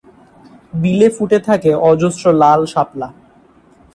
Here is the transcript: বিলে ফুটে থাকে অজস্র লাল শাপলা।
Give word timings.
বিলে 0.73 1.07
ফুটে 1.09 1.39
থাকে 1.39 1.71
অজস্র 1.89 2.25
লাল 2.33 2.61
শাপলা। 2.65 3.07